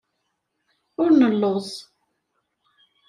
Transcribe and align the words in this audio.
Ur 1.01 1.09
nelluẓ. 1.13 1.69